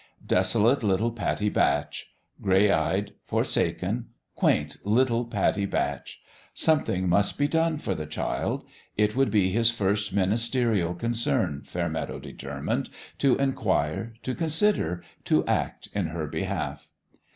Desolate 0.25 0.81
little 0.81 1.11
Pattie 1.11 1.51
Batch! 1.51 2.09
Gray 2.41 2.71
eyed, 2.71 3.11
for 3.21 3.43
saken, 3.43 4.05
quaint 4.33 4.77
little 4.83 5.25
Pattie 5.25 5.67
Batch! 5.67 6.23
Something 6.55 7.07
must 7.07 7.37
be 7.37 7.47
done 7.47 7.77
for 7.77 7.93
the 7.93 8.07
child. 8.07 8.65
It 8.97 9.15
would 9.15 9.29
be 9.29 9.51
his 9.51 9.69
first 9.69 10.11
ministerial 10.11 10.95
concern, 10.95 11.61
Fairmeadow 11.65 12.17
determined, 12.17 12.89
to 13.19 13.35
inquire, 13.37 14.15
to 14.23 14.33
consider, 14.33 15.03
to 15.25 15.45
act 15.45 15.87
in 15.93 16.07
her 16.07 16.25
behalf. 16.25 16.89